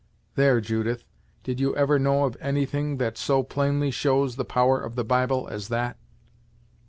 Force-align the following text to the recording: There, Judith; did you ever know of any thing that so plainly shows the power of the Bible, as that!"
There, 0.33 0.59
Judith; 0.61 1.03
did 1.43 1.59
you 1.59 1.75
ever 1.75 1.99
know 1.99 2.23
of 2.25 2.35
any 2.41 2.65
thing 2.65 2.97
that 2.97 3.19
so 3.19 3.43
plainly 3.43 3.91
shows 3.91 4.35
the 4.35 4.43
power 4.43 4.81
of 4.81 4.95
the 4.95 5.05
Bible, 5.05 5.47
as 5.47 5.67
that!" 5.67 5.99